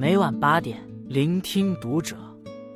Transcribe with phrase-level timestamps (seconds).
[0.00, 2.16] 每晚八点，聆听读者。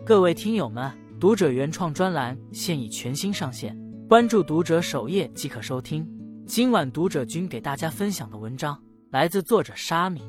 [0.05, 3.75] 各位听友们，读者原创专栏现已全新上线，
[4.07, 6.07] 关注读者首页即可收听。
[6.45, 10.21] 今晚读者君给大家分享的文章来自作者沙米。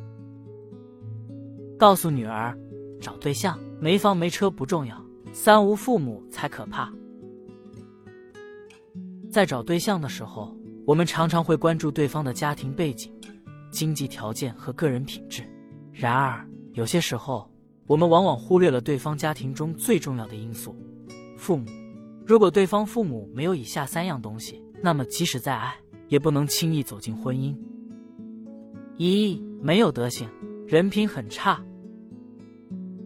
[1.78, 2.58] 告诉女儿，
[3.02, 4.98] 找对象没房没车不重要，
[5.34, 6.90] 三无父母才可怕。
[9.30, 10.56] 在找对象的时候，
[10.86, 13.14] 我们常常会关注对方的家庭背景、
[13.70, 15.44] 经济条件和个人品质。
[15.92, 17.50] 然而，有些时候，
[17.88, 20.76] 我们往往忽略了对方家庭中最重要的因素——
[21.40, 21.66] 父母。
[22.26, 25.74] 如果对方父母没有以下三样东西，那么即使再爱，
[26.10, 27.56] 也不能轻易走进婚姻。
[28.98, 30.30] 一、没有德行，
[30.68, 31.64] 人品很差。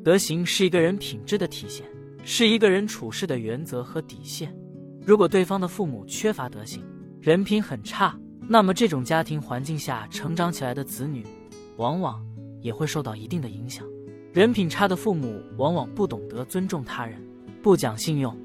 [0.03, 1.85] 德行是一个人品质的体现，
[2.23, 4.51] 是一个人处事的原则和底线。
[5.05, 6.83] 如果对方的父母缺乏德行，
[7.21, 11.23] 人品很差，那么这种家庭环境下成长起来的子女，
[11.77, 12.25] 往往
[12.61, 13.85] 也会受到一定的影响。
[14.33, 17.21] 人品差的父母往往不懂得尊重他人，
[17.61, 18.35] 不讲信用，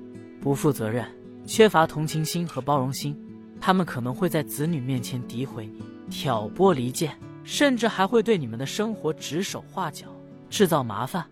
[0.41, 1.07] 不负责任，
[1.47, 3.17] 缺乏同情心和包容心。
[3.61, 10.07] 他们可能会在子女面前诋毁你，挑拨离间，甚至还会对你们的生活指手画脚，
[10.51, 11.25] 制造麻烦。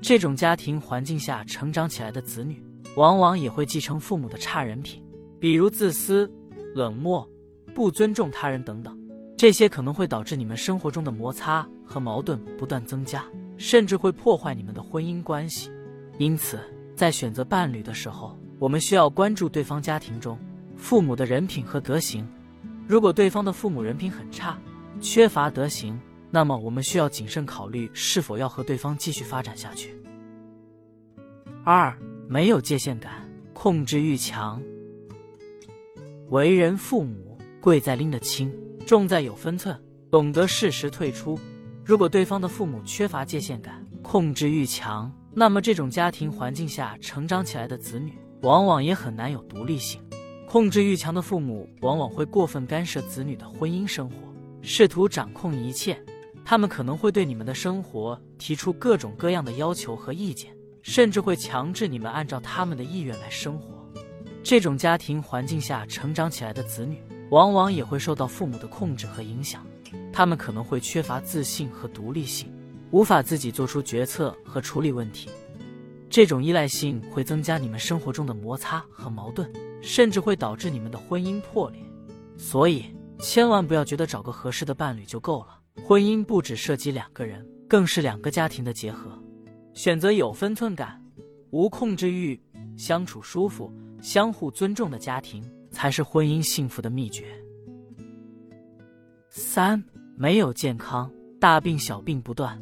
[0.00, 2.62] 这种家庭环境下成长起来的子女。
[2.94, 5.02] 往往也会继承父母的差人品，
[5.40, 6.30] 比如自私、
[6.74, 7.26] 冷漠、
[7.74, 8.94] 不尊重他人等等。
[9.34, 13.24] 这些可能会导致你们生活中的摩擦和矛盾不断增加，
[13.56, 15.70] 甚至会破坏你们的婚姻关系。
[16.18, 16.58] 因此，
[16.94, 20.38] 在选择伴侣的时候，我们需要关注对方家庭中
[20.76, 22.26] 父母的人品和德行。
[22.86, 24.58] 如果对方的父母人品很差，
[25.00, 25.98] 缺乏德行，
[26.30, 29.94] 那么我们需要谨慎考虑是否要和对方继续发展下去。
[31.64, 31.96] 二。
[32.28, 34.62] 没有界限感，控制欲强。
[36.30, 38.50] 为人父母，贵在拎得清，
[38.86, 39.78] 重在有分寸，
[40.10, 41.38] 懂得适时退出。
[41.84, 48.12] 如果对方的父母缺乏界限感，控制欲强，那么这种家庭环境下成长起来的子女，
[48.42, 50.00] 往往也很难有独立性。
[50.48, 54.16] 控制欲强的父母往往会过分干涉子女的婚姻生活，
[54.60, 55.98] 试图掌控一切。
[56.44, 60.52] 他们可能会对你们的生活提出各种各样的要求和意见。
[60.84, 63.88] 甚至会强制你们按照他们的意愿来生活。
[64.42, 69.64] 这种家庭环境下成长起来的子女，往往也会受到父母的控制和影响。
[70.12, 72.52] 他们可能会缺乏自信和独立性，
[72.90, 75.30] 无法自己做出决策和处理问题。
[76.10, 81.80] 这种依赖性会增加你们生活中的摩擦和矛盾，甚至会导致你们的婚姻破裂。
[82.36, 82.84] 所以，
[83.18, 85.58] 千万不要觉得找个合适的伴侣就够了。
[85.82, 89.18] 婚姻不只涉及两个人，更是两个家庭的结合。
[89.72, 91.02] 选择有分寸感、
[91.50, 92.38] 无控制欲、
[92.76, 93.72] 相处舒服、
[94.02, 97.24] 相互尊重的家庭，才是婚姻幸福的秘诀。
[99.30, 99.82] 三、
[100.16, 102.60] 没有健康，大病小病不断。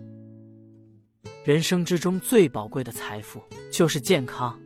[1.45, 4.59] 人生之中最宝贵的财富就是健康。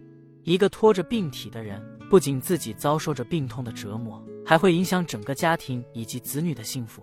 [0.43, 7.03] 一个拖着病体的人，不仅自己遭受着病痛的折磨，还会影响整个家庭以及子女的幸福。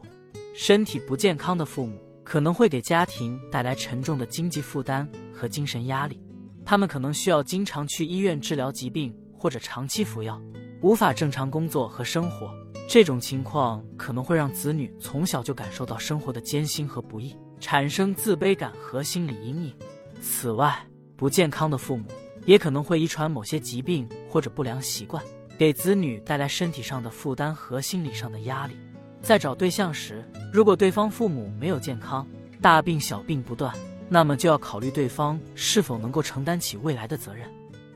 [0.54, 2.00] 身体不健康的父母。
[2.24, 6.22] 可能会给家庭带来沉重的经济负担和精神压力，
[6.64, 10.40] 他们可能需要经常去医院治疗疾病，或者长期服药，
[10.82, 12.54] 无法正常工作和生活。
[12.92, 19.74] 这种情况可能会让子女从小就感受到生活的艰辛和不易，产生自卑感和心理阴影。
[20.22, 20.78] 此外，
[21.16, 22.04] 不健康的父母
[22.46, 25.24] 也可能会遗传某些疾病或者不良习惯，
[25.58, 28.76] 给子女带来身体上的负担和心理上的压力。
[29.22, 30.22] 在找对象时，
[30.52, 32.28] 如果对方父母没有健康，
[32.62, 33.74] 大病小病不断，
[34.10, 37.50] 那么就要考虑对方是否能够承担起未来的责任，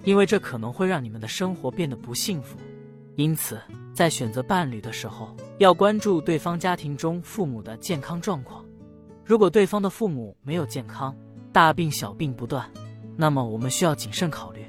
[0.06, 2.58] 因为这可能会让你们的生活变得不幸福。
[3.18, 3.60] 因此，
[3.96, 8.66] 在选择伴侣的时候，要关注对方家庭中父母的健康状况。
[9.24, 11.16] 如果对方的父母没有健康，
[11.54, 12.70] 大病小病不断，
[13.16, 14.66] 那么我们需要谨慎考虑。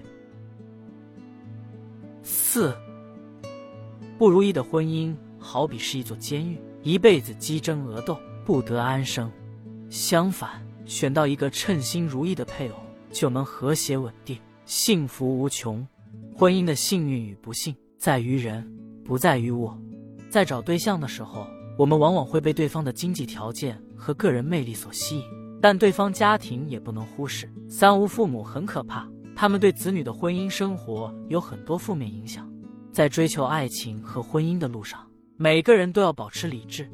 [2.22, 2.72] 四，
[4.16, 5.12] 不如意的婚姻。
[5.38, 9.30] 好比是一座监狱，一辈子激争恶斗，不得安生。
[9.90, 12.76] 相反，选到一个称心如意的配偶，
[13.10, 15.86] 就能和谐稳定，幸福无穷。
[16.36, 18.68] 婚姻的幸运与不幸在于人，
[19.06, 19.70] 不在于物。
[20.28, 21.46] 在找对象的时候，
[21.78, 25.24] 我们往往会被对方的经济条件和个人魅力所吸引，
[25.62, 27.50] 但对方家庭也不能忽视。
[27.68, 32.50] 三无父母很可怕，他们对子女的婚姻生活有很多负面影响。
[32.92, 35.00] 在追求爱情和婚姻的路上。
[35.38, 36.88] 每个人都要保持理智，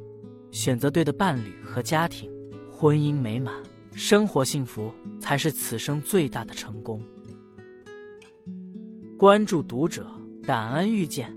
[0.51, 2.29] 选择对的伴侣和家庭，
[2.73, 3.55] 婚姻美满，
[3.93, 7.01] 生活幸福，才是此生最大的成功。
[9.17, 10.05] 关注读者，
[10.43, 11.33] 感恩遇见。